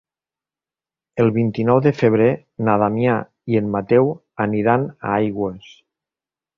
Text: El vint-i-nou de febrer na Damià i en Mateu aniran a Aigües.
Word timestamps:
El 1.23 1.29
vint-i-nou 1.35 1.81
de 1.87 1.91
febrer 1.99 2.31
na 2.69 2.79
Damià 2.85 3.21
i 3.55 3.63
en 3.63 3.71
Mateu 3.79 4.13
aniran 4.49 4.91
a 4.99 5.17
Aigües. 5.23 5.73